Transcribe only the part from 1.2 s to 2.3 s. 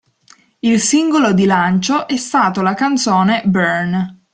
di lancio è